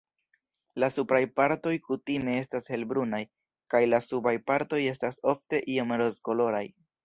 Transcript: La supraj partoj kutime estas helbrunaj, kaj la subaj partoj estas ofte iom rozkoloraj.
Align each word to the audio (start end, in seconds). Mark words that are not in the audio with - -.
La 0.83 0.87
supraj 0.95 1.19
partoj 1.39 1.73
kutime 1.89 2.33
estas 2.45 2.71
helbrunaj, 2.75 3.21
kaj 3.75 3.83
la 3.93 4.03
subaj 4.09 4.35
partoj 4.51 4.83
estas 4.97 5.23
ofte 5.37 5.65
iom 5.79 5.99
rozkoloraj. 6.05 6.69